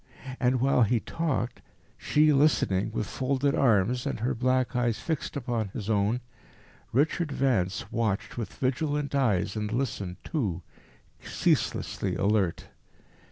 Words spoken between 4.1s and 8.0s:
her black eyes fixed upon his own, Richard Vance